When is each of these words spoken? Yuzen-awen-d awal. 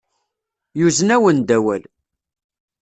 Yuzen-awen-d 0.79 1.49
awal. 1.57 1.83